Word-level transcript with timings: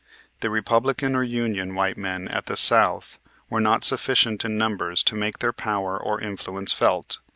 The 0.39 0.49
Republican 0.49 1.15
or 1.15 1.21
Union 1.23 1.75
white 1.75 1.95
men 1.95 2.27
at 2.27 2.47
the 2.47 2.57
South 2.57 3.19
were 3.51 3.61
not 3.61 3.83
sufficient 3.83 4.43
in 4.43 4.57
numbers 4.57 5.03
to 5.03 5.13
make 5.15 5.37
their 5.37 5.53
power 5.53 5.95
or 5.95 6.19
influence 6.19 6.73
felt. 6.73 7.19